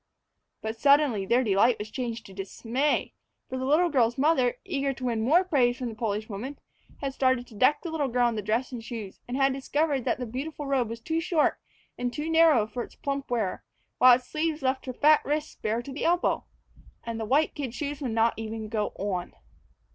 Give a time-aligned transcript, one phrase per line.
[0.63, 3.13] But suddenly their delight was changed to dismay.
[3.47, 6.57] For the little girl's mother, eager to win more praise from the Polish woman,
[7.01, 10.03] had started to deck the little girl in the dress and shoes, and had discovered
[10.05, 11.59] that the beautiful robe was too short
[11.99, 13.63] and too narrow for its plump wearer,
[13.99, 16.45] while its sleeves left her fat wrists bare to the elbow.
[17.03, 19.33] And the white kid shoes would not even go on!